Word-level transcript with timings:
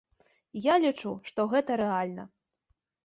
Я 0.73 0.77
лічу, 0.85 1.11
што 1.31 1.45
гэта 1.53 1.79
рэальна. 1.83 2.23